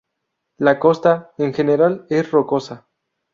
[0.57, 2.87] La costa, en general, es rocosa.